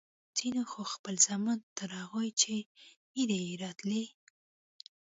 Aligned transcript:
ځينو 0.37 0.61
خو 0.71 0.81
خپل 0.93 1.15
زامن 1.25 1.59
تر 1.77 1.89
هغو 1.99 2.21
چې 2.41 2.53
ږيرې 3.13 3.39
يې 3.45 3.53
راتلې. 3.63 4.05